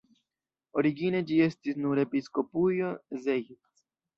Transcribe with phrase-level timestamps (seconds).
[0.81, 2.91] Origine ĝi estis nur episkopujo
[3.29, 3.63] Zeitz.